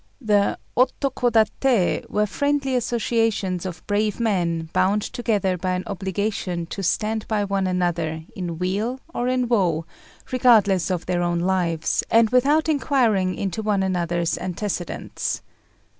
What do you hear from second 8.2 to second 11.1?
in weal or in woe, regardless of